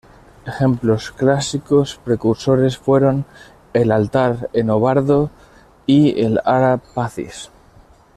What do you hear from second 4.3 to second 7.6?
Enobarbo" y el "Ara Pacis".